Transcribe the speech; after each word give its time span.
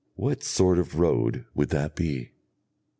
What 0.15 0.41
sort 0.43 0.79
of 0.79 0.95
road 0.97 1.45
would 1.53 1.69
that 1.69 1.95
be? 1.95 2.31